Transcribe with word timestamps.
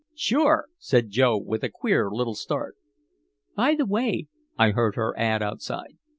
"Sure," 0.15 0.65
said 0.79 1.11
Joe, 1.11 1.37
with 1.37 1.63
a 1.63 1.69
queer 1.69 2.09
little 2.09 2.33
start. 2.33 2.75
"By 3.55 3.75
the 3.75 3.85
way," 3.85 4.29
I 4.57 4.71
heard 4.71 4.95
her 4.95 5.15
add 5.15 5.43
outside. 5.43 5.99